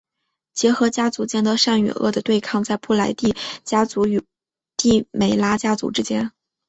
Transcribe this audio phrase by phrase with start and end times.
[0.55, 4.23] 结合家族间的善与恶的对抗在布莱帝家族与
[4.75, 6.31] 帝梅拉家族之间。